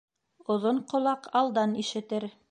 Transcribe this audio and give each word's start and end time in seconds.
Оҙон 0.53 0.79
ҡолаҡ 0.93 1.29
алдан 1.41 1.77
ишетер. 1.85 2.27